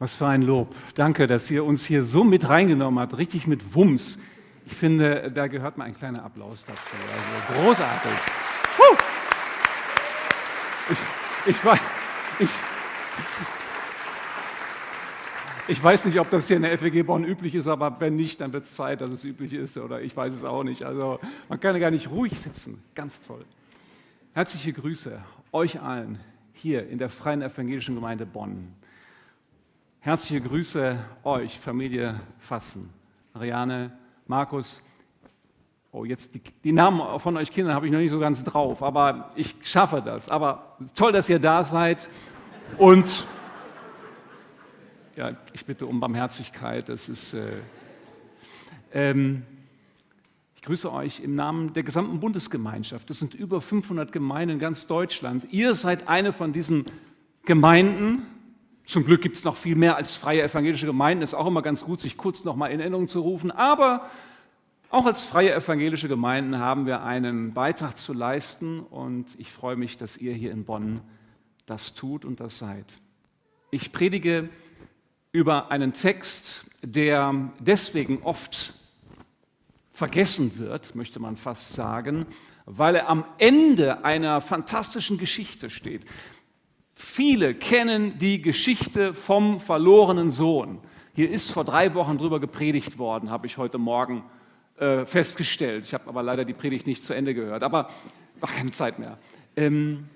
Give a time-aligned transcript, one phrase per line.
[0.00, 0.74] Was für ein Lob.
[0.94, 4.16] Danke, dass ihr uns hier so mit reingenommen habt, richtig mit Wumms.
[4.64, 6.80] Ich finde, da gehört mal ein kleiner Applaus dazu.
[6.80, 8.12] Also großartig.
[10.90, 11.80] Ich, ich, weiß,
[12.38, 12.48] ich,
[15.68, 18.40] ich weiß nicht, ob das hier in der FWG Bonn üblich ist, aber wenn nicht,
[18.40, 19.76] dann wird es Zeit, dass es üblich ist.
[19.76, 20.82] Oder ich weiß es auch nicht.
[20.82, 21.20] Also
[21.50, 22.82] man kann ja gar nicht ruhig sitzen.
[22.94, 23.44] Ganz toll.
[24.32, 25.20] Herzliche Grüße
[25.52, 26.20] euch allen
[26.54, 28.72] hier in der Freien Evangelischen Gemeinde Bonn.
[30.02, 32.88] Herzliche Grüße euch, Familie Fassen,
[33.34, 33.92] Ariane,
[34.26, 34.80] Markus.
[35.92, 38.82] Oh, jetzt die, die Namen von euch Kindern habe ich noch nicht so ganz drauf,
[38.82, 40.30] aber ich schaffe das.
[40.30, 42.08] Aber toll, dass ihr da seid.
[42.78, 43.26] Und
[45.16, 46.88] ja, ich bitte um Barmherzigkeit.
[46.88, 47.34] Das ist.
[47.34, 47.58] Äh,
[48.94, 49.42] ähm,
[50.56, 53.10] ich grüße euch im Namen der gesamten Bundesgemeinschaft.
[53.10, 55.48] Das sind über 500 Gemeinden in ganz Deutschland.
[55.50, 56.86] Ihr seid eine von diesen
[57.44, 58.22] Gemeinden
[58.90, 61.22] zum Glück gibt es noch viel mehr als freie evangelische Gemeinden.
[61.22, 63.52] Ist auch immer ganz gut, sich kurz noch mal in Erinnerung zu rufen.
[63.52, 64.04] Aber
[64.90, 69.96] auch als freie evangelische Gemeinden haben wir einen Beitrag zu leisten und ich freue mich,
[69.96, 71.02] dass ihr hier in Bonn
[71.66, 72.98] das tut und das seid.
[73.70, 74.48] Ich predige
[75.30, 78.74] über einen Text, der deswegen oft
[79.90, 82.26] vergessen wird, möchte man fast sagen,
[82.66, 86.04] weil er am Ende einer fantastischen Geschichte steht.
[87.02, 90.80] Viele kennen die Geschichte vom verlorenen Sohn.
[91.14, 94.22] Hier ist vor drei Wochen drüber gepredigt worden, habe ich heute Morgen
[94.76, 95.84] äh, festgestellt.
[95.86, 97.88] Ich habe aber leider die Predigt nicht zu Ende gehört, aber
[98.42, 99.16] noch keine Zeit mehr.
[99.56, 100.10] Ähm,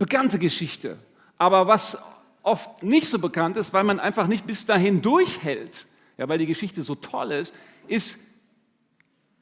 [0.00, 0.98] bekannte Geschichte.
[1.38, 1.96] Aber was
[2.42, 5.86] oft nicht so bekannt ist, weil man einfach nicht bis dahin durchhält,
[6.18, 7.54] ja, weil die Geschichte so toll ist,
[7.86, 8.18] ist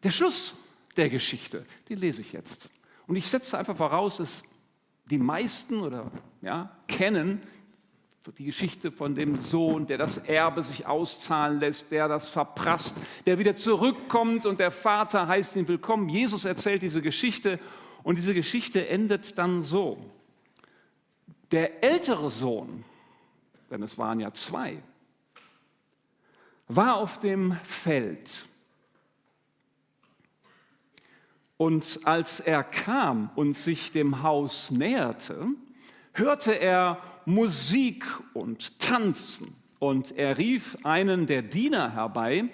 [0.02, 0.54] der Schluss
[0.98, 1.64] der Geschichte.
[1.88, 2.68] Den lese ich jetzt.
[3.06, 4.42] Und ich setze einfach voraus, dass
[5.06, 6.10] die meisten oder
[6.40, 7.42] ja, kennen
[8.38, 12.96] die Geschichte von dem Sohn, der das Erbe sich auszahlen lässt, der das verprasst,
[13.26, 16.08] der wieder zurückkommt und der Vater heißt ihn willkommen.
[16.08, 17.60] Jesus erzählt diese Geschichte
[18.02, 19.98] und diese Geschichte endet dann so.
[21.50, 22.84] Der ältere Sohn,
[23.70, 24.82] denn es waren ja zwei,
[26.66, 28.46] war auf dem Feld
[31.56, 35.48] und als er kam und sich dem Haus näherte,
[36.12, 39.54] hörte er Musik und Tanzen.
[39.78, 42.50] Und er rief einen der Diener herbei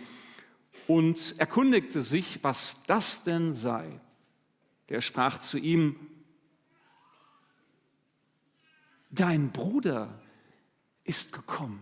[0.86, 4.00] und erkundigte sich, was das denn sei.
[4.88, 5.96] Der sprach zu ihm,
[9.10, 10.20] dein Bruder
[11.04, 11.80] ist gekommen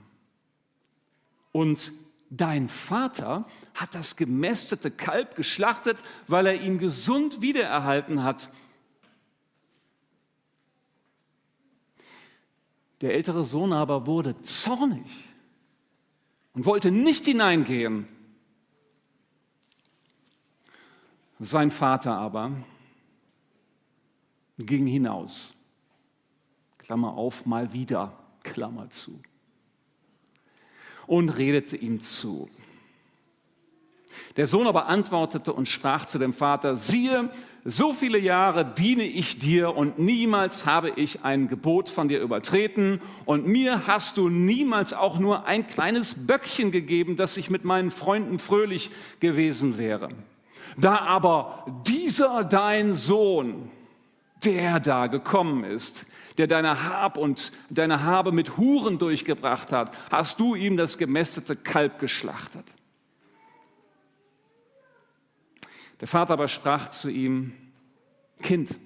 [1.52, 1.92] und
[2.30, 8.50] dein Vater hat das gemästete Kalb geschlachtet, weil er ihn gesund wiedererhalten hat.
[13.00, 15.06] Der ältere Sohn aber wurde zornig
[16.52, 18.08] und wollte nicht hineingehen.
[21.38, 22.50] Sein Vater aber
[24.58, 25.54] ging hinaus.
[26.78, 29.20] Klammer auf, mal wieder, Klammer zu
[31.08, 32.48] und redete ihm zu.
[34.36, 37.30] Der Sohn aber antwortete und sprach zu dem Vater, siehe,
[37.64, 43.00] so viele Jahre diene ich dir und niemals habe ich ein Gebot von dir übertreten
[43.24, 47.90] und mir hast du niemals auch nur ein kleines Böckchen gegeben, dass ich mit meinen
[47.90, 50.08] Freunden fröhlich gewesen wäre.
[50.76, 53.70] Da aber dieser dein Sohn,
[54.44, 56.06] der da gekommen ist,
[56.38, 61.56] der deine Hab und deine Habe mit Huren durchgebracht hat, hast du ihm das gemästete
[61.56, 62.72] Kalb geschlachtet.
[66.00, 67.52] Der Vater aber sprach zu ihm,
[68.40, 68.78] Kind,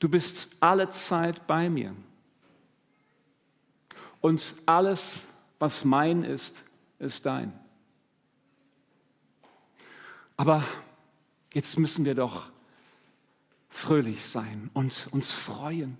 [0.00, 1.94] du bist alle Zeit bei mir
[4.20, 5.20] und alles,
[5.60, 6.64] was mein ist,
[6.98, 7.52] ist dein.
[10.36, 10.64] Aber
[11.52, 12.50] jetzt müssen wir doch
[13.70, 15.96] fröhlich sein und uns freuen.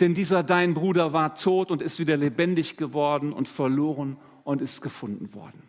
[0.00, 4.80] Denn dieser dein Bruder war tot und ist wieder lebendig geworden und verloren und ist
[4.80, 5.62] gefunden worden.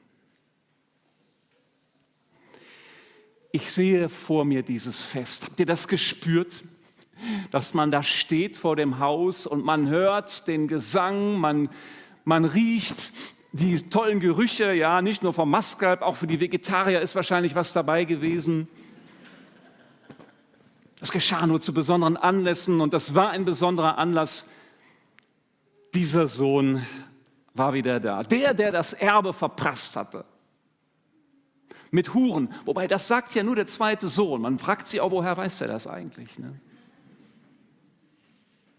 [3.51, 5.45] Ich sehe vor mir dieses Fest.
[5.45, 6.63] Habt ihr das gespürt?
[7.49, 11.69] Dass man da steht vor dem Haus und man hört den Gesang, man,
[12.23, 13.11] man riecht
[13.53, 17.73] die tollen Gerüche, ja, nicht nur vom Maskalb, auch für die Vegetarier ist wahrscheinlich was
[17.73, 18.67] dabei gewesen.
[20.99, 24.45] Das geschah nur zu besonderen Anlässen und das war ein besonderer Anlass.
[25.93, 26.85] Dieser Sohn
[27.53, 28.23] war wieder da.
[28.23, 30.25] Der, der das Erbe verprasst hatte.
[31.91, 32.49] Mit Huren.
[32.65, 34.41] Wobei, das sagt ja nur der zweite Sohn.
[34.41, 36.37] Man fragt sich auch, woher weiß er das eigentlich?
[36.37, 36.59] Ne?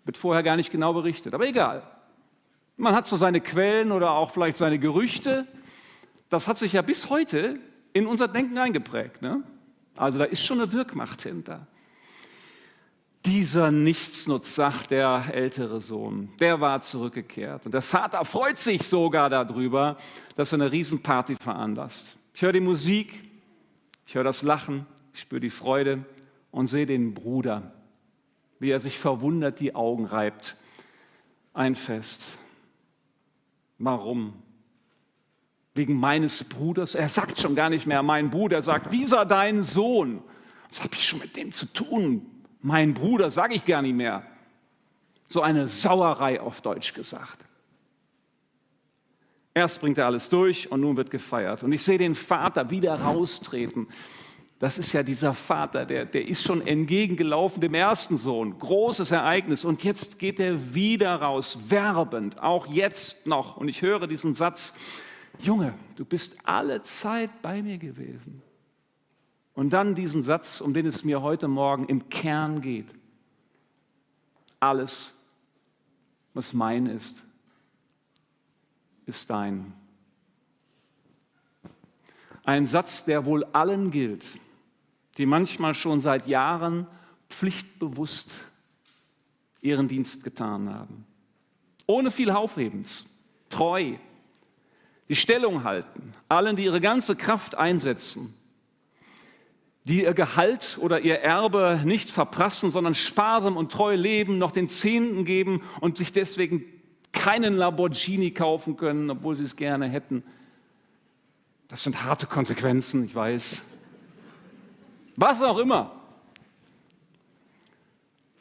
[0.04, 1.82] Wird vorher gar nicht genau berichtet, aber egal.
[2.76, 5.46] Man hat so seine Quellen oder auch vielleicht seine Gerüchte.
[6.28, 7.58] Das hat sich ja bis heute
[7.92, 9.22] in unser Denken eingeprägt.
[9.22, 9.42] Ne?
[9.96, 11.66] Also da ist schon eine Wirkmacht hinter.
[13.28, 17.66] Dieser Nichtsnutz, sagt der ältere Sohn, der war zurückgekehrt.
[17.66, 19.98] Und der Vater freut sich sogar darüber,
[20.34, 22.16] dass er eine Riesenparty veranlasst.
[22.32, 23.22] Ich höre die Musik,
[24.06, 26.06] ich höre das Lachen, ich spüre die Freude
[26.50, 27.70] und sehe den Bruder,
[28.60, 30.56] wie er sich verwundert die Augen reibt.
[31.52, 32.24] Ein Fest.
[33.76, 34.32] Warum?
[35.74, 36.94] Wegen meines Bruders?
[36.94, 40.22] Er sagt schon gar nicht mehr mein Bruder, er sagt, dieser dein Sohn.
[40.70, 42.37] Was habe ich schon mit dem zu tun?
[42.60, 44.22] Mein Bruder sage ich gar nicht mehr.
[45.26, 47.44] So eine Sauerei auf Deutsch gesagt.
[49.54, 51.62] Erst bringt er alles durch und nun wird gefeiert.
[51.62, 53.88] Und ich sehe den Vater wieder raustreten.
[54.58, 58.58] Das ist ja dieser Vater, der, der ist schon entgegengelaufen dem ersten Sohn.
[58.58, 59.64] Großes Ereignis.
[59.64, 63.56] Und jetzt geht er wieder raus, werbend, auch jetzt noch.
[63.56, 64.72] Und ich höre diesen Satz,
[65.38, 68.42] Junge, du bist alle Zeit bei mir gewesen.
[69.58, 72.94] Und dann diesen Satz, um den es mir heute Morgen im Kern geht.
[74.60, 75.12] Alles,
[76.32, 77.24] was mein ist,
[79.06, 79.72] ist dein.
[82.44, 84.28] Ein Satz, der wohl allen gilt,
[85.16, 86.86] die manchmal schon seit Jahren
[87.28, 88.30] pflichtbewusst
[89.60, 91.04] ihren Dienst getan haben.
[91.84, 93.06] Ohne viel Aufhebens,
[93.48, 93.96] treu,
[95.08, 98.37] die Stellung halten, allen, die ihre ganze Kraft einsetzen,
[99.88, 104.68] die ihr Gehalt oder ihr Erbe nicht verprassen, sondern sparsam und treu leben, noch den
[104.68, 106.64] Zehnten geben und sich deswegen
[107.12, 110.22] keinen Lamborghini kaufen können, obwohl sie es gerne hätten.
[111.68, 113.62] Das sind harte Konsequenzen, ich weiß.
[115.16, 115.92] Was auch immer.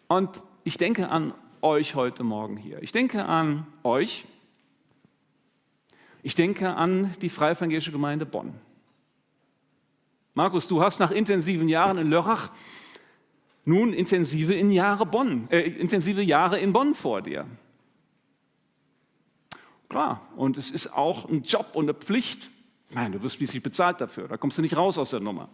[0.07, 0.29] Und
[0.63, 2.83] ich denke an euch heute Morgen hier.
[2.83, 4.25] Ich denke an euch.
[6.23, 8.53] Ich denke an die Freie Evangelische Gemeinde Bonn.
[10.37, 12.51] Markus, du hast nach intensiven Jahren in Lörrach
[13.65, 17.47] nun intensive, in Jahre, Bonn, äh, intensive Jahre in Bonn vor dir.
[19.89, 22.51] Klar, und es ist auch ein Job und eine Pflicht.
[22.91, 25.49] Nein, du wirst schließlich bezahlt dafür, da kommst du nicht raus aus der Nummer.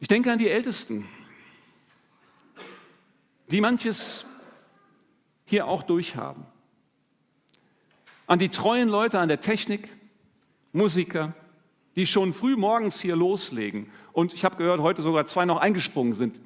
[0.00, 1.06] Ich denke an die Ältesten,
[3.50, 4.24] die manches
[5.44, 6.46] hier auch durchhaben.
[8.26, 9.86] An die treuen Leute an der Technik,
[10.72, 11.34] Musiker,
[11.96, 13.90] die schon früh morgens hier loslegen.
[14.12, 16.40] Und ich habe gehört, heute sogar zwei noch eingesprungen sind.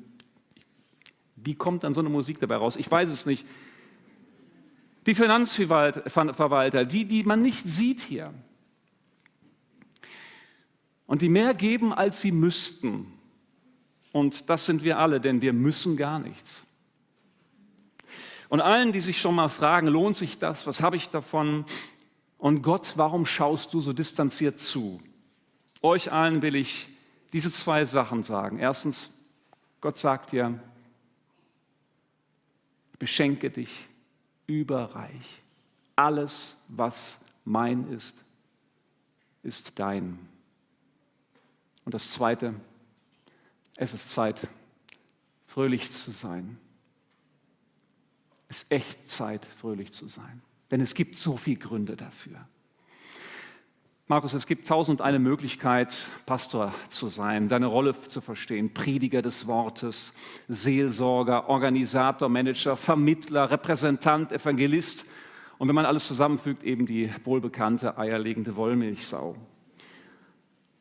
[1.37, 2.77] Wie kommt dann so eine Musik dabei raus?
[2.77, 3.47] Ich weiß es nicht.
[5.07, 8.33] Die Finanzverwalter, die, die man nicht sieht hier.
[11.07, 13.13] Und die mehr geben, als sie müssten.
[14.13, 16.65] Und das sind wir alle, denn wir müssen gar nichts.
[18.49, 20.67] Und allen, die sich schon mal fragen, lohnt sich das?
[20.67, 21.65] Was habe ich davon?
[22.39, 25.01] Und Gott, warum schaust du so distanziert zu?
[25.83, 26.89] Euch allen will ich
[27.33, 28.59] diese zwei Sachen sagen.
[28.59, 29.11] Erstens,
[29.81, 30.59] Gott sagt dir,
[32.99, 33.89] beschenke dich
[34.47, 35.43] überreich.
[35.97, 38.17] Alles, was mein ist,
[39.43, 40.19] ist dein.
[41.85, 42.55] Und das Zweite,
[43.77, 44.47] es ist Zeit,
[45.47, 46.59] fröhlich zu sein.
[48.49, 50.43] Es ist echt Zeit, fröhlich zu sein.
[50.71, 52.47] Denn es gibt so viele Gründe dafür.
[54.11, 59.47] Markus, es gibt tausend eine Möglichkeit, Pastor zu sein, deine Rolle zu verstehen, Prediger des
[59.47, 60.13] Wortes,
[60.49, 65.05] Seelsorger, Organisator, Manager, Vermittler, Repräsentant, Evangelist
[65.59, 69.37] und wenn man alles zusammenfügt, eben die wohlbekannte eierlegende Wollmilchsau.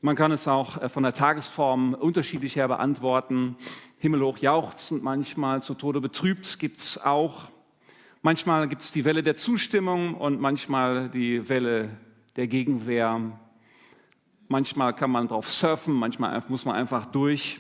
[0.02, 3.58] Man kann es auch äh, von der Tagesform unterschiedlich her beantworten.
[4.00, 7.50] Himmelhoch jauchzend, manchmal zu Tode betrübt gibt es auch.
[8.24, 11.92] Manchmal gibt es die Welle der Zustimmung und manchmal die Welle
[12.40, 13.38] der Gegenwehr.
[14.48, 17.60] Manchmal kann man drauf surfen, manchmal muss man einfach durch.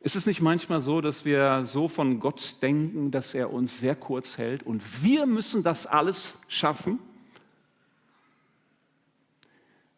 [0.00, 3.94] Ist es nicht manchmal so, dass wir so von Gott denken, dass er uns sehr
[3.94, 6.98] kurz hält und wir müssen das alles schaffen?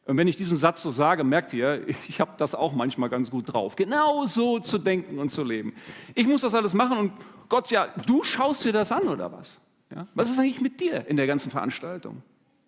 [0.05, 3.31] Und wenn ich diesen Satz so sage, merkt ihr, ich habe das auch manchmal ganz
[3.31, 5.73] gut drauf, genau so zu denken und zu leben.
[6.15, 7.13] Ich muss das alles machen und
[7.49, 9.59] Gott, ja, du schaust dir das an oder was?
[9.91, 10.05] Ja?
[10.13, 12.23] Was ist eigentlich mit dir in der ganzen Veranstaltung?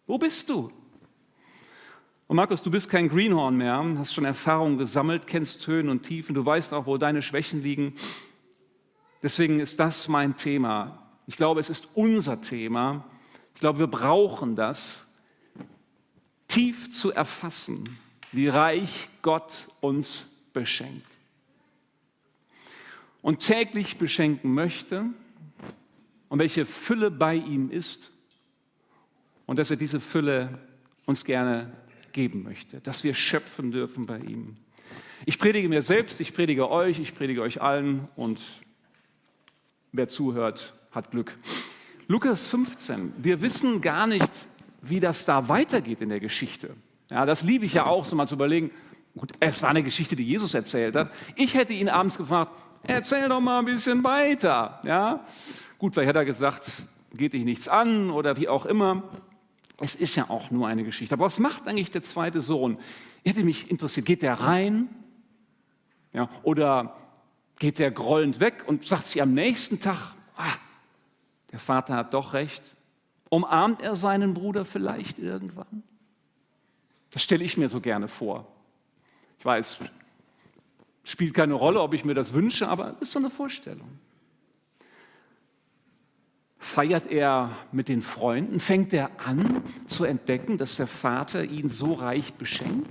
[0.07, 0.73] Wo bist du?
[2.29, 6.35] Und Markus, du bist kein Greenhorn mehr, hast schon Erfahrungen gesammelt, kennst Höhen und Tiefen,
[6.35, 7.95] du weißt auch, wo deine Schwächen liegen.
[9.23, 11.07] Deswegen ist das mein Thema.
[11.27, 13.05] Ich glaube, es ist unser Thema.
[13.55, 15.07] Ich glaube, wir brauchen das,
[16.49, 17.99] tief zu erfassen,
[18.33, 21.07] wie reich Gott uns beschenkt.
[23.23, 25.07] Und täglich beschenken möchte
[26.29, 28.11] und welche Fülle bei ihm ist
[29.47, 30.59] und dass er diese Fülle
[31.07, 31.73] uns gerne
[32.17, 34.57] geben möchte, dass wir schöpfen dürfen bei ihm.
[35.27, 38.41] Ich predige mir selbst, ich predige euch, ich predige euch allen und
[39.93, 41.39] wer zuhört, hat Glück.
[42.09, 44.49] Lukas 15, wir wissen gar nicht,
[44.81, 46.71] wie das da weitergeht in der Geschichte.
[47.11, 48.71] Ja, das liebe ich ja auch, so mal zu überlegen.
[49.15, 51.13] Gut, es war eine Geschichte, die Jesus erzählt hat.
[51.35, 54.81] Ich hätte ihn abends gefragt, erzähl doch mal ein bisschen weiter.
[54.85, 55.25] Ja?
[55.77, 56.71] Gut, vielleicht hat er gesagt,
[57.13, 59.03] geht dich nichts an oder wie auch immer.
[59.79, 61.15] Es ist ja auch nur eine Geschichte.
[61.15, 62.79] Aber was macht eigentlich der zweite Sohn?
[63.25, 64.89] Hätte mich interessiert, geht der rein?
[66.13, 66.97] Ja, oder
[67.59, 70.55] geht der grollend weg und sagt sich am nächsten Tag, ah,
[71.53, 72.75] der Vater hat doch recht?
[73.29, 75.83] Umarmt er seinen Bruder vielleicht irgendwann?
[77.11, 78.47] Das stelle ich mir so gerne vor.
[79.39, 79.79] Ich weiß,
[81.05, 83.99] spielt keine Rolle, ob ich mir das wünsche, aber es ist so eine Vorstellung.
[86.67, 88.59] Feiert er mit den Freunden?
[88.59, 92.91] Fängt er an zu entdecken, dass der Vater ihn so reich beschenkt?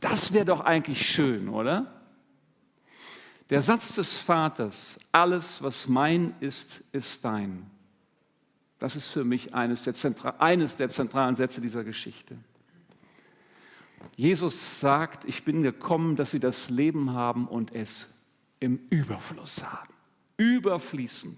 [0.00, 1.92] Das wäre doch eigentlich schön, oder?
[3.50, 7.70] Der Satz des Vaters, alles, was mein ist, ist dein.
[8.78, 9.94] Das ist für mich eines der,
[10.40, 12.38] eines der zentralen Sätze dieser Geschichte.
[14.16, 18.08] Jesus sagt, ich bin gekommen, dass sie das Leben haben und es
[18.58, 19.92] im Überfluss haben.
[20.38, 21.36] Überfließend.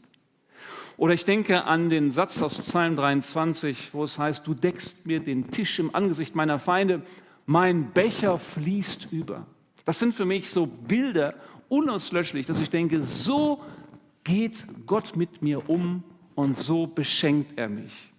[0.96, 5.20] Oder ich denke an den Satz aus Psalm 23, wo es heißt, du deckst mir
[5.20, 7.02] den Tisch im Angesicht meiner Feinde,
[7.46, 9.46] mein Becher fließt über.
[9.84, 11.34] Das sind für mich so Bilder
[11.68, 13.60] unauslöschlich, dass ich denke, so
[14.22, 16.02] geht Gott mit mir um
[16.34, 18.13] und so beschenkt er mich.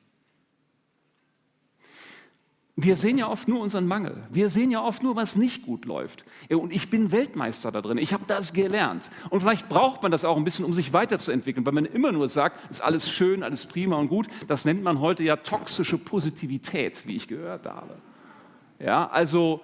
[2.78, 4.22] Wir sehen ja oft nur unseren Mangel.
[4.30, 6.26] Wir sehen ja oft nur, was nicht gut läuft.
[6.50, 7.98] Und ich bin Weltmeister da drin.
[7.98, 9.10] Ich habe das gelernt.
[9.30, 12.28] Und vielleicht braucht man das auch ein bisschen, um sich weiterzuentwickeln, weil man immer nur
[12.28, 14.28] sagt, ist alles schön, alles prima und gut.
[14.48, 17.96] Das nennt man heute ja toxische Positivität, wie ich gehört habe.
[18.80, 19.62] Ja, also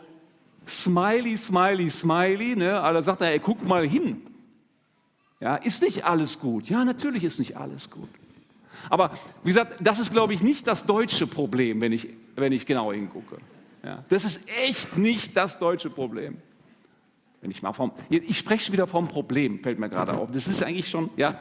[0.65, 2.55] Smiley, Smiley, Smiley.
[2.55, 2.79] Ne?
[2.79, 4.21] Aber sagt er, ey, guck mal hin.
[5.41, 6.69] Ja, ist nicht alles gut?
[6.69, 8.07] Ja, natürlich ist nicht alles gut.
[8.89, 9.11] Aber
[9.43, 12.91] wie gesagt, das ist, glaube ich, nicht das deutsche Problem, wenn ich, wenn ich genau
[12.91, 13.37] hingucke.
[13.83, 16.37] Ja, das ist echt nicht das deutsche Problem.
[17.41, 20.29] Wenn ich, mal vom, ich spreche wieder vom Problem, fällt mir gerade auf.
[20.31, 21.39] Das ist eigentlich schon ja,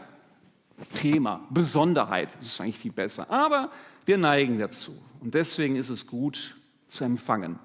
[0.94, 2.30] Thema, Besonderheit.
[2.38, 3.30] Das ist eigentlich viel besser.
[3.30, 3.70] Aber
[4.06, 4.96] wir neigen dazu.
[5.20, 6.56] Und deswegen ist es gut
[6.88, 7.58] zu empfangen.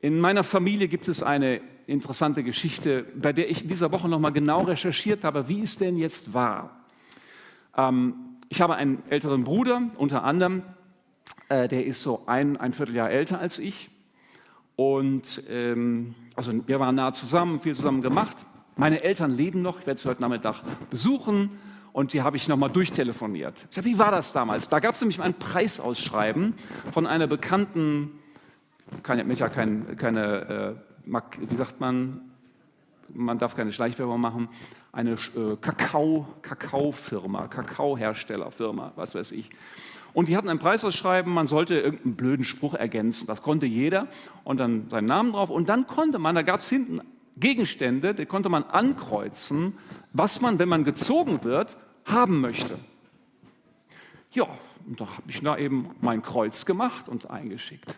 [0.00, 4.32] In meiner Familie gibt es eine interessante Geschichte, bei der ich in dieser Woche nochmal
[4.32, 6.84] genau recherchiert habe, wie es denn jetzt war.
[7.76, 8.14] Ähm,
[8.48, 10.62] ich habe einen älteren Bruder, unter anderem,
[11.48, 13.90] äh, der ist so ein, ein Vierteljahr älter als ich.
[14.76, 18.44] Und ähm, also wir waren nah zusammen, viel zusammen gemacht.
[18.76, 21.50] Meine Eltern leben noch, ich werde sie heute Nachmittag besuchen
[21.92, 23.66] und die habe ich nochmal durchtelefoniert.
[23.70, 24.68] Ich sage, wie war das damals?
[24.68, 26.54] Da gab es nämlich ein Preisausschreiben
[26.90, 28.10] von einer bekannten,
[29.04, 31.12] kann mich ja kein, keine, äh,
[31.48, 32.20] wie sagt man,
[33.14, 34.48] man darf keine Schleichwerbung machen,
[34.92, 39.50] eine äh, Kakao, Kakaofirma, Kakaoherstellerfirma, was weiß ich.
[40.12, 43.26] Und die hatten ein Preisausschreiben, man sollte irgendeinen blöden Spruch ergänzen.
[43.26, 44.06] Das konnte jeder
[44.44, 45.50] und dann seinen Namen drauf.
[45.50, 47.00] Und dann konnte man, da gab es hinten
[47.36, 49.74] Gegenstände, die konnte man ankreuzen,
[50.12, 52.78] was man, wenn man gezogen wird, haben möchte.
[54.30, 54.46] Ja,
[54.86, 57.94] und da habe ich da eben mein Kreuz gemacht und eingeschickt.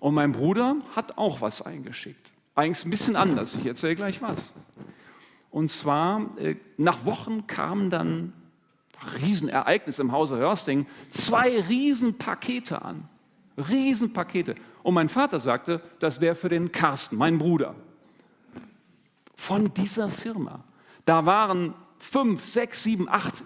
[0.00, 2.33] Und mein Bruder hat auch was eingeschickt.
[2.54, 4.52] Eigentlich ein bisschen anders, ich erzähle gleich was.
[5.50, 8.32] Und zwar, äh, nach Wochen kamen dann
[9.20, 13.08] Riesenereignis im Hause Hörsting, zwei Riesenpakete an.
[13.56, 14.54] Riesenpakete.
[14.82, 17.74] Und mein Vater sagte, das wäre für den Carsten, meinen Bruder.
[19.36, 20.64] Von dieser Firma.
[21.04, 23.44] Da waren fünf, sechs, sieben, acht.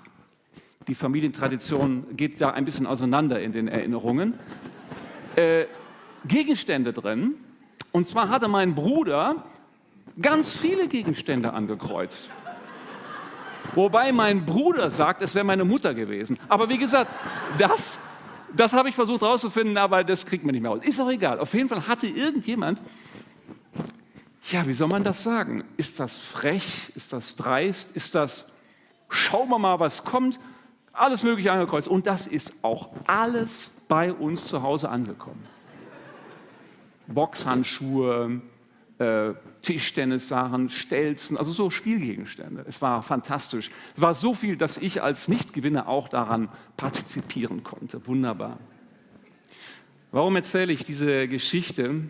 [0.87, 4.35] Die Familientradition geht da ein bisschen auseinander in den Erinnerungen.
[5.37, 5.67] Äh,
[6.25, 7.35] Gegenstände drin.
[7.93, 9.45] Und zwar hatte mein Bruder
[10.21, 12.29] ganz viele Gegenstände angekreuzt.
[13.75, 16.39] Wobei mein Bruder sagt, es wäre meine Mutter gewesen.
[16.49, 17.11] Aber wie gesagt,
[17.59, 17.99] das,
[18.57, 20.81] das habe ich versucht herauszufinden, aber das kriegt man nicht mehr raus.
[20.83, 21.39] Ist auch egal.
[21.39, 22.81] Auf jeden Fall hatte irgendjemand,
[24.51, 25.65] ja, wie soll man das sagen?
[25.77, 26.91] Ist das frech?
[26.95, 27.91] Ist das dreist?
[27.95, 28.47] Ist das,
[29.09, 30.39] schauen wir mal, was kommt?
[30.93, 31.87] Alles Mögliche angekreuzt.
[31.87, 35.45] Und das ist auch alles bei uns zu Hause angekommen.
[37.09, 38.41] Boxhandschuhe,
[38.99, 42.65] äh, Tischtennissachen, Stelzen, also so Spielgegenstände.
[42.67, 43.71] Es war fantastisch.
[43.97, 48.07] Es war so viel, dass ich als Nichtgewinner auch daran partizipieren konnte.
[48.07, 48.59] Wunderbar.
[50.11, 52.03] Warum erzähle ich diese Geschichte?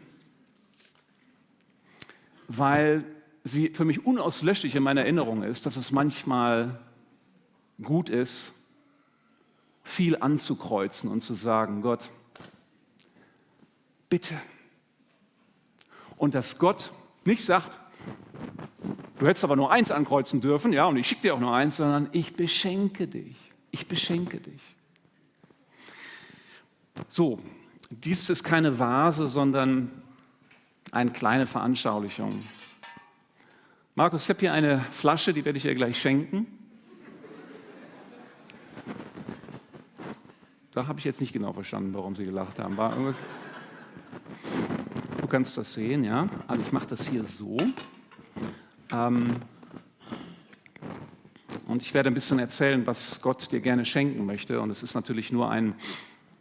[2.48, 3.04] Weil
[3.44, 6.78] sie für mich unauslöschlich in meiner Erinnerung ist, dass es manchmal
[7.82, 8.52] gut ist,
[9.82, 12.10] viel anzukreuzen und zu sagen, Gott,
[14.08, 14.34] bitte.
[16.18, 16.92] Und dass Gott
[17.24, 17.70] nicht sagt,
[19.18, 21.76] du hättest aber nur eins ankreuzen dürfen, ja, und ich schicke dir auch nur eins,
[21.76, 23.36] sondern ich beschenke dich.
[23.70, 24.62] Ich beschenke dich.
[27.08, 27.38] So,
[27.90, 30.02] dies ist keine Vase, sondern
[30.90, 32.38] eine kleine Veranschaulichung.
[33.94, 36.46] Markus, ich habe hier eine Flasche, die werde ich dir gleich schenken.
[40.72, 42.76] Da habe ich jetzt nicht genau verstanden, warum Sie gelacht haben.
[42.76, 43.16] War irgendwas?
[45.28, 46.26] Du kannst das sehen, ja.
[46.46, 47.58] Also ich mache das hier so.
[48.90, 49.36] Ähm
[51.66, 54.58] und ich werde ein bisschen erzählen, was Gott dir gerne schenken möchte.
[54.58, 55.74] Und es ist natürlich nur ein,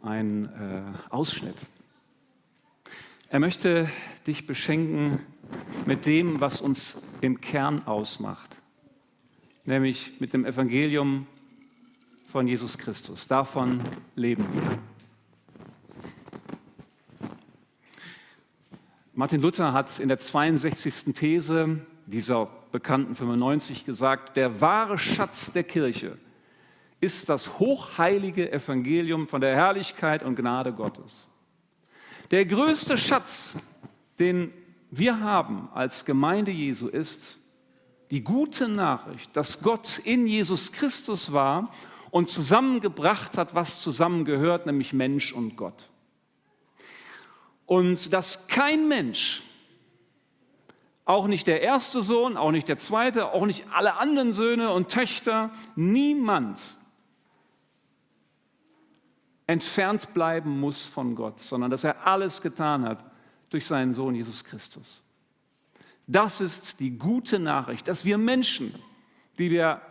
[0.02, 1.66] ein äh, Ausschnitt.
[3.28, 3.90] Er möchte
[4.26, 5.18] dich beschenken
[5.84, 8.56] mit dem, was uns im Kern ausmacht,
[9.66, 11.26] nämlich mit dem Evangelium
[12.30, 13.28] von Jesus Christus.
[13.28, 13.82] Davon
[14.16, 14.87] leben wir.
[19.18, 21.12] Martin Luther hat in der 62.
[21.12, 26.16] These dieser bekannten 95 gesagt, der wahre Schatz der Kirche
[27.00, 31.26] ist das hochheilige Evangelium von der Herrlichkeit und Gnade Gottes.
[32.30, 33.56] Der größte Schatz,
[34.20, 34.52] den
[34.92, 37.38] wir haben als Gemeinde Jesu, ist
[38.12, 41.72] die gute Nachricht, dass Gott in Jesus Christus war
[42.12, 45.88] und zusammengebracht hat, was zusammengehört, nämlich Mensch und Gott.
[47.68, 49.42] Und dass kein Mensch,
[51.04, 54.88] auch nicht der erste Sohn, auch nicht der zweite, auch nicht alle anderen Söhne und
[54.88, 56.58] Töchter, niemand
[59.46, 63.04] entfernt bleiben muss von Gott, sondern dass er alles getan hat
[63.50, 65.02] durch seinen Sohn Jesus Christus.
[66.06, 68.74] Das ist die gute Nachricht, dass wir Menschen,
[69.36, 69.82] die wir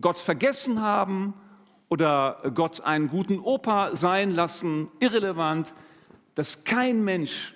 [0.00, 1.34] Gott vergessen haben
[1.88, 5.72] oder Gott einen guten Opa sein lassen, irrelevant,
[6.34, 7.54] dass kein Mensch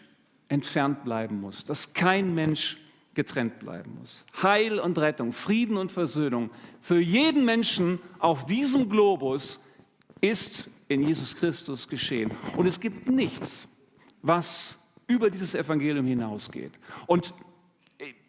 [0.49, 2.79] entfernt bleiben muss, dass kein Mensch
[3.15, 4.25] getrennt bleiben muss.
[4.43, 9.61] Heil und Rettung, Frieden und Versöhnung für jeden Menschen auf diesem Globus
[10.21, 12.31] ist in Jesus Christus geschehen.
[12.57, 13.69] Und es gibt nichts,
[14.23, 16.73] was über dieses Evangelium hinausgeht.
[17.07, 17.35] Und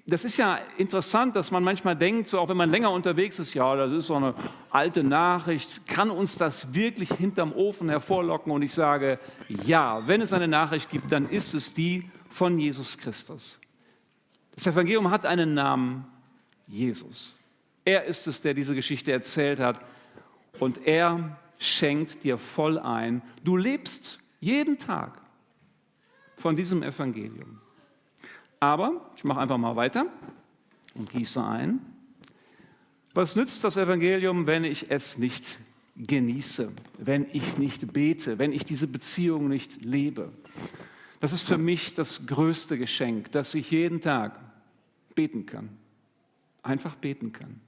[0.09, 3.53] das ist ja interessant, dass man manchmal denkt, so auch wenn man länger unterwegs ist,
[3.53, 4.33] ja, das ist so eine
[4.69, 8.51] alte Nachricht, kann uns das wirklich hinterm Ofen hervorlocken?
[8.51, 9.19] Und ich sage,
[9.65, 13.59] ja, wenn es eine Nachricht gibt, dann ist es die von Jesus Christus.
[14.55, 16.05] Das Evangelium hat einen Namen,
[16.67, 17.37] Jesus.
[17.85, 19.81] Er ist es, der diese Geschichte erzählt hat.
[20.59, 23.21] Und er schenkt dir voll ein.
[23.43, 25.21] Du lebst jeden Tag
[26.37, 27.59] von diesem Evangelium.
[28.59, 30.05] Aber ich mache einfach mal weiter
[30.95, 31.79] und gieße ein.
[33.13, 35.59] Was nützt das Evangelium, wenn ich es nicht
[35.95, 40.31] genieße, wenn ich nicht bete, wenn ich diese Beziehung nicht lebe?
[41.19, 44.39] Das ist für mich das größte Geschenk, dass ich jeden Tag
[45.15, 45.69] beten kann.
[46.63, 47.59] Einfach beten kann.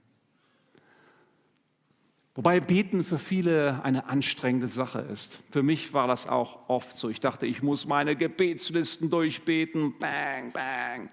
[2.33, 5.39] Wobei Beten für viele eine anstrengende Sache ist.
[5.51, 7.09] Für mich war das auch oft so.
[7.09, 9.95] Ich dachte, ich muss meine Gebetslisten durchbeten.
[9.99, 11.09] Bang, bang.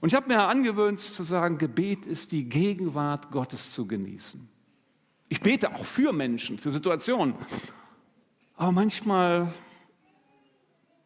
[0.00, 4.48] Und ich habe mir angewöhnt zu sagen, Gebet ist die Gegenwart Gottes zu genießen.
[5.28, 7.34] Ich bete auch für Menschen, für Situationen.
[8.56, 9.52] Aber manchmal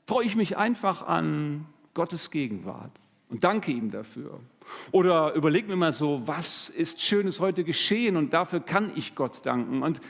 [0.07, 2.93] freue ich mich einfach an Gottes Gegenwart
[3.29, 4.41] und danke ihm dafür.
[4.90, 9.44] Oder überleg mir mal so, was ist Schönes heute geschehen und dafür kann ich Gott
[9.44, 9.83] danken.
[9.83, 10.00] Und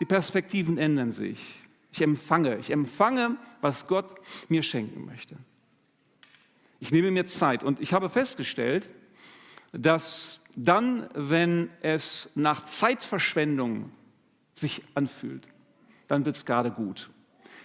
[0.00, 1.40] die Perspektiven ändern sich.
[1.92, 4.14] Ich empfange, ich empfange, was Gott
[4.48, 5.36] mir schenken möchte.
[6.80, 8.88] Ich nehme mir Zeit und ich habe festgestellt,
[9.72, 13.90] dass dann, wenn es nach Zeitverschwendung
[14.54, 15.46] sich anfühlt,
[16.08, 17.10] dann wird es gerade gut.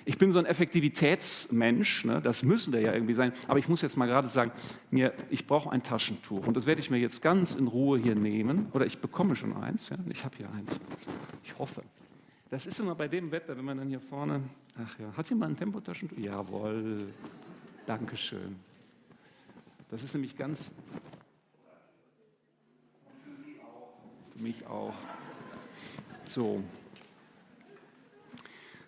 [0.05, 2.21] Ich bin so ein Effektivitätsmensch, ne?
[2.21, 3.31] das müssen wir ja irgendwie sein.
[3.47, 4.51] Aber ich muss jetzt mal gerade sagen,
[4.91, 8.15] mir, ich brauche ein Taschentuch und das werde ich mir jetzt ganz in Ruhe hier
[8.15, 8.67] nehmen.
[8.73, 9.89] Oder ich bekomme schon eins.
[9.89, 9.97] Ja?
[10.09, 10.77] Ich habe hier eins.
[11.43, 11.83] Ich hoffe.
[12.49, 14.41] Das ist immer bei dem Wetter, wenn man dann hier vorne.
[14.77, 16.17] Ach ja, hat jemand ein Tempotaschentuch?
[16.17, 17.07] Jawohl.
[17.85, 18.57] Dankeschön.
[19.89, 20.71] Das ist nämlich ganz.
[24.35, 24.93] Für mich auch.
[26.25, 26.63] So.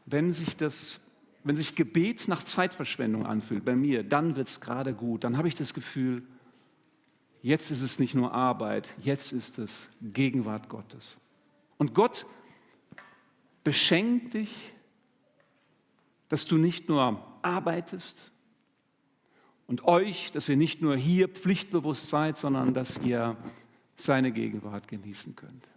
[0.06, 0.99] Wenn sich das
[1.45, 5.23] wenn sich Gebet nach Zeitverschwendung anfühlt, bei mir, dann wird es gerade gut.
[5.23, 6.23] Dann habe ich das Gefühl,
[7.43, 11.17] jetzt ist es nicht nur Arbeit, jetzt ist es Gegenwart Gottes.
[11.77, 12.25] Und Gott
[13.63, 14.73] beschenkt dich,
[16.29, 18.31] dass du nicht nur arbeitest
[19.67, 23.38] und euch, dass ihr nicht nur hier pflichtbewusst seid, sondern dass ihr
[23.97, 25.67] seine Gegenwart genießen könnt.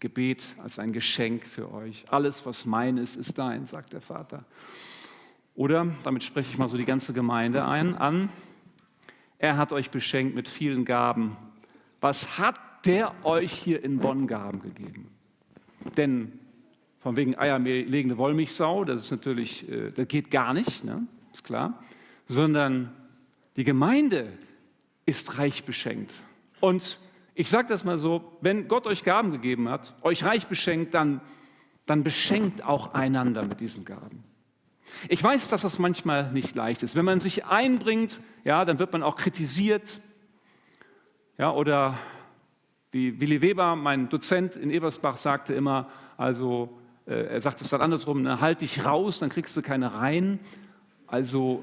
[0.00, 2.04] Gebet als ein Geschenk für euch.
[2.08, 4.44] Alles, was mein ist, ist dein, sagt der Vater.
[5.54, 8.28] Oder, damit spreche ich mal so die ganze Gemeinde ein, an,
[9.38, 11.36] er hat euch beschenkt mit vielen Gaben.
[12.00, 15.08] Was hat der euch hier in Bonn Gaben gegeben?
[15.96, 16.38] Denn
[17.00, 21.06] von wegen Eiermehl legende Wollmilchsau, das ist natürlich, äh, das geht gar nicht, ne?
[21.32, 21.82] ist klar,
[22.26, 22.92] sondern
[23.56, 24.32] die Gemeinde
[25.06, 26.12] ist reich beschenkt.
[26.60, 26.98] Und
[27.38, 31.20] ich sage das mal so, wenn Gott euch Gaben gegeben hat, euch reich beschenkt, dann,
[31.84, 34.24] dann beschenkt auch einander mit diesen Gaben.
[35.08, 36.96] Ich weiß, dass das manchmal nicht leicht ist.
[36.96, 40.00] Wenn man sich einbringt, ja, dann wird man auch kritisiert.
[41.36, 41.98] Ja, oder
[42.90, 46.70] wie Willi Weber, mein Dozent in Ebersbach, sagte immer, also
[47.04, 50.40] äh, er sagt es dann andersrum, ne, halt dich raus, dann kriegst du keine rein.
[51.06, 51.62] Also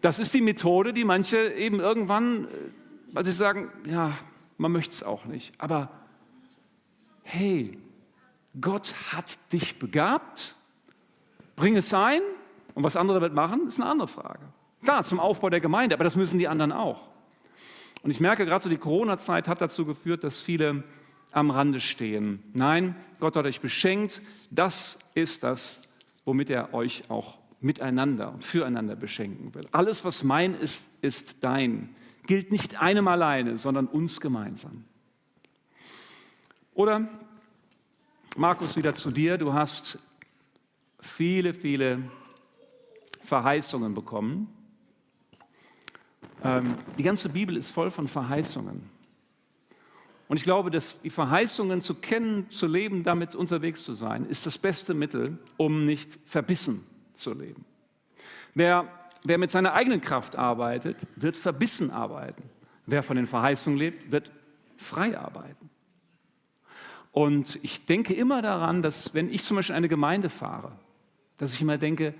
[0.00, 2.48] das ist die Methode, die manche eben irgendwann, äh,
[3.14, 4.12] weil sie sagen, ja,
[4.58, 5.52] man möchte es auch nicht.
[5.58, 5.88] Aber
[7.22, 7.78] hey,
[8.60, 10.54] Gott hat dich begabt
[11.56, 12.20] Bring es ein
[12.74, 14.40] und was andere damit machen, ist eine andere Frage.
[14.82, 17.08] Klar, zum Aufbau der Gemeinde, aber das müssen die anderen auch.
[18.02, 20.82] Und ich merke gerade so, die Corona-Zeit hat dazu geführt, dass viele
[21.30, 22.42] am Rande stehen.
[22.52, 24.20] Nein, Gott hat euch beschenkt.
[24.50, 25.80] Das ist das,
[26.24, 29.66] womit er euch auch miteinander und füreinander beschenken will.
[29.72, 31.94] Alles, was mein ist, ist dein.
[32.26, 34.84] Gilt nicht einem alleine, sondern uns gemeinsam.
[36.74, 37.08] Oder
[38.36, 39.38] Markus, wieder zu dir.
[39.38, 39.98] Du hast
[41.00, 42.02] viele, viele
[43.22, 44.48] Verheißungen bekommen.
[46.42, 48.90] Ähm, die ganze Bibel ist voll von Verheißungen.
[50.26, 54.46] Und ich glaube, dass die Verheißungen zu kennen, zu leben, damit unterwegs zu sein, ist
[54.46, 56.84] das beste Mittel, um nicht verbissen
[57.14, 57.64] zu leben.
[58.54, 58.88] Wer,
[59.24, 62.42] wer mit seiner eigenen Kraft arbeitet, wird verbissen arbeiten.
[62.86, 64.30] Wer von den Verheißungen lebt, wird
[64.76, 65.70] frei arbeiten.
[67.12, 70.72] Und ich denke immer daran, dass wenn ich zum Beispiel in eine Gemeinde fahre,
[71.38, 72.14] dass ich immer denke,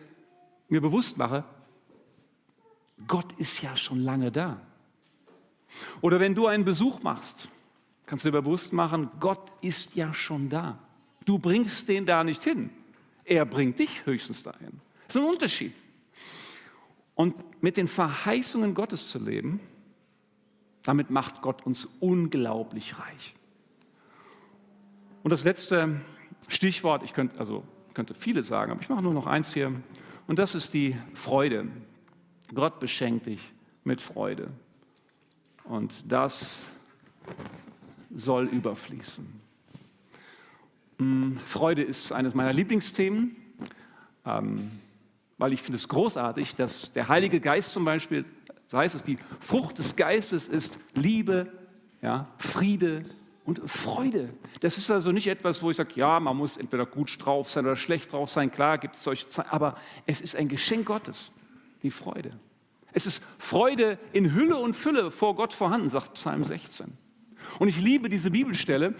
[0.68, 1.44] mir bewusst mache,
[3.06, 4.60] Gott ist ja schon lange da.
[6.00, 7.48] Oder wenn du einen Besuch machst,
[8.06, 10.78] kannst du dir bewusst machen, Gott ist ja schon da.
[11.24, 12.70] Du bringst den da nicht hin.
[13.24, 14.80] Er bringt dich höchstens dahin.
[15.06, 15.74] Das ist ein Unterschied.
[17.14, 19.60] Und mit den Verheißungen Gottes zu leben,
[20.82, 23.34] damit macht Gott uns unglaublich reich.
[25.22, 26.00] Und das letzte
[26.48, 29.72] Stichwort, ich könnte, also könnte viele sagen, aber ich mache nur noch eins hier.
[30.26, 31.68] Und das ist die Freude.
[32.54, 33.40] Gott beschenkt dich
[33.84, 34.50] mit Freude.
[35.64, 36.62] Und das
[38.14, 39.26] soll überfließen.
[40.98, 43.36] Mm, Freude ist eines meiner Lieblingsthemen,
[44.26, 44.70] ähm,
[45.38, 48.24] weil ich finde es großartig, dass der Heilige Geist zum Beispiel,
[48.70, 51.52] das heißt es, die Frucht des Geistes ist Liebe,
[52.02, 53.04] ja, Friede,
[53.44, 54.30] und Freude.
[54.60, 57.66] Das ist also nicht etwas, wo ich sage, ja, man muss entweder gut drauf sein
[57.66, 58.50] oder schlecht drauf sein.
[58.50, 61.30] Klar gibt es solche Zeiten, aber es ist ein Geschenk Gottes,
[61.82, 62.32] die Freude.
[62.92, 66.92] Es ist Freude in Hülle und Fülle vor Gott vorhanden, sagt Psalm 16.
[67.58, 68.94] Und ich liebe diese Bibelstelle,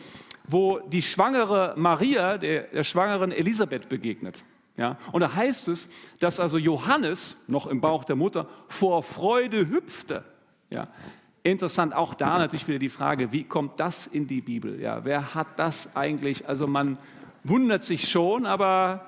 [0.47, 4.45] wo die schwangere Maria der, der schwangeren Elisabeth begegnet.
[4.77, 9.69] Ja, und da heißt es, dass also Johannes, noch im Bauch der Mutter, vor Freude
[9.69, 10.25] hüpfte.
[10.71, 10.89] Ja,
[11.47, 14.81] Interessant, auch da natürlich wieder die Frage, wie kommt das in die Bibel?
[14.81, 16.49] Ja, wer hat das eigentlich?
[16.49, 16.99] Also man
[17.43, 19.05] wundert sich schon, aber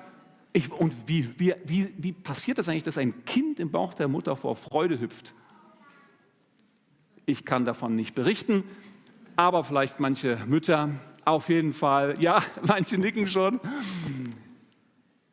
[0.53, 4.07] ich, und wie, wie, wie, wie passiert das eigentlich, dass ein Kind im Bauch der
[4.07, 5.33] Mutter vor Freude hüpft?
[7.25, 8.63] Ich kann davon nicht berichten,
[9.35, 10.91] aber vielleicht manche Mütter
[11.25, 13.59] auf jeden Fall, ja, manche nicken schon.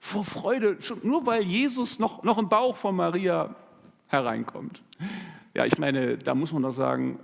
[0.05, 3.57] Vor Freude, nur weil Jesus noch, noch im Bauch von Maria
[4.09, 4.83] hereinkommt.
[5.55, 7.19] Ja, ich meine, da muss man doch sagen,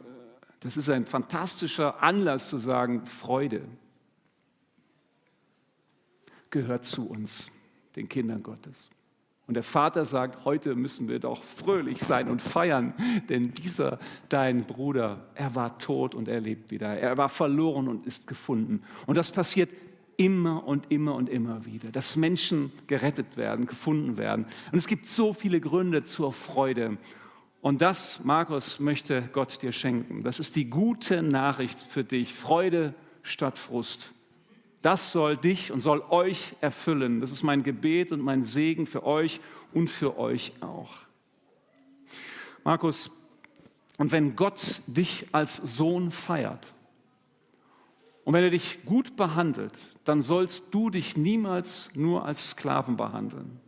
[0.61, 3.67] das ist ein fantastischer Anlass zu sagen, Freude
[6.49, 7.51] gehört zu uns,
[7.97, 8.89] den Kindern Gottes.
[9.47, 12.95] Und der Vater sagt, heute müssen wir doch fröhlich sein und feiern,
[13.29, 13.99] denn dieser,
[14.31, 16.99] dein Bruder, er war tot und er lebt wieder.
[16.99, 18.83] Er war verloren und ist gefunden.
[19.07, 19.69] Und das passiert
[20.21, 24.45] immer und immer und immer wieder, dass Menschen gerettet werden, gefunden werden.
[24.71, 26.99] Und es gibt so viele Gründe zur Freude.
[27.63, 30.21] Und das, Markus, möchte Gott dir schenken.
[30.21, 32.35] Das ist die gute Nachricht für dich.
[32.35, 34.13] Freude statt Frust.
[34.83, 37.23] Das soll dich und soll euch erfüllen.
[37.23, 39.41] Das ist mein Gebet und mein Segen für euch
[39.73, 40.97] und für euch auch.
[42.63, 43.11] Markus,
[43.97, 46.75] und wenn Gott dich als Sohn feiert
[48.25, 49.73] und wenn er dich gut behandelt,
[50.11, 53.61] dann sollst du dich niemals nur als Sklaven behandeln.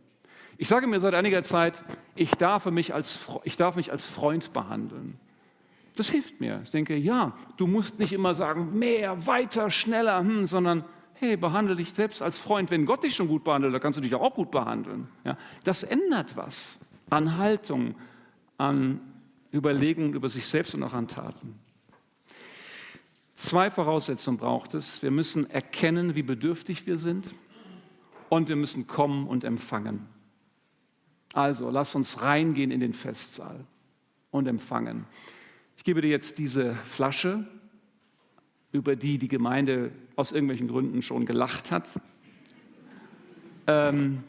[0.57, 1.81] Ich sage mir seit einiger Zeit,
[2.15, 5.17] ich darf mich als, ich darf mich als Freund behandeln.
[5.95, 6.59] Das hilft mir.
[6.65, 11.77] Ich denke, ja, du musst nicht immer sagen, mehr, weiter, schneller, hm, sondern hey, behandle
[11.77, 12.71] dich selbst als Freund.
[12.71, 15.07] Wenn Gott dich schon gut behandelt, dann kannst du dich auch gut behandeln.
[15.23, 16.77] Ja, das ändert was
[17.09, 17.95] an Haltung,
[18.57, 18.99] an
[19.53, 21.57] Überlegungen über sich selbst und auch an Taten.
[23.43, 25.03] Zwei Voraussetzungen braucht es.
[25.03, 27.25] Wir müssen erkennen, wie bedürftig wir sind
[28.29, 30.07] und wir müssen kommen und empfangen.
[31.33, 33.65] Also, lass uns reingehen in den Festsaal
[34.31, 35.03] und empfangen.
[35.75, 37.45] Ich gebe dir jetzt diese Flasche,
[38.71, 41.89] über die die Gemeinde aus irgendwelchen Gründen schon gelacht hat.
[43.67, 44.23] Ähm,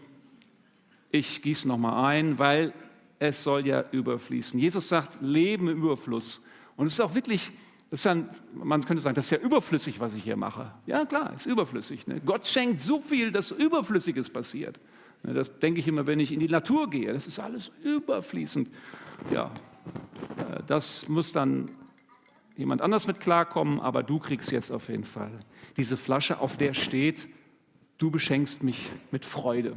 [1.12, 2.74] ich gieße nochmal ein, weil
[3.20, 4.59] es soll ja überfließen.
[4.59, 6.42] Jesus sagt, Leben im Überfluss.
[6.74, 7.53] Und es ist auch wirklich,
[8.00, 8.16] ist ja,
[8.54, 10.72] man könnte sagen, das ist ja überflüssig, was ich hier mache.
[10.87, 12.07] Ja, klar, ist überflüssig.
[12.07, 12.20] Ne?
[12.24, 14.80] Gott schenkt so viel, dass Überflüssiges passiert.
[15.22, 17.12] Ne, das denke ich immer, wenn ich in die Natur gehe.
[17.12, 18.68] Das ist alles überfließend.
[19.30, 19.50] Ja,
[20.38, 21.70] äh, das muss dann
[22.57, 25.40] jemand anders mit klarkommen, aber du kriegst jetzt auf jeden Fall
[25.76, 27.28] diese Flasche, auf der steht,
[27.98, 29.76] du beschenkst mich mit Freude.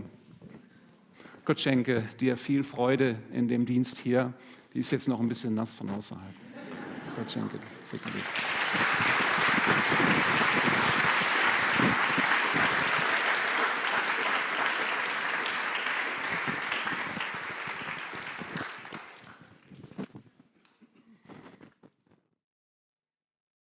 [1.45, 4.33] Gott schenke dir viel Freude in dem Dienst hier.
[4.73, 6.33] Die ist jetzt noch ein bisschen nass von außerhalb.
[7.15, 7.76] Gott schenke dir.
[7.89, 9.16] ということで。